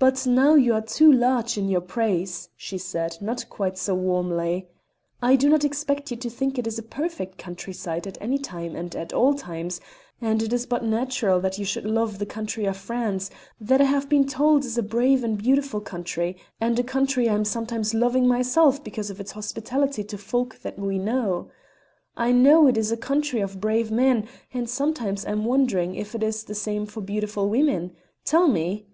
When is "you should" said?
11.58-11.84